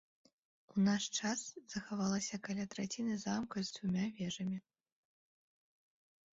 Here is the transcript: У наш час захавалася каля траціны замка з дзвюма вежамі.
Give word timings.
У 0.75 0.85
наш 0.87 1.03
час 1.17 1.43
захавалася 1.73 2.41
каля 2.49 2.65
траціны 2.73 3.13
замка 3.27 3.57
з 3.69 3.79
дзвюма 3.79 4.05
вежамі. 4.19 4.61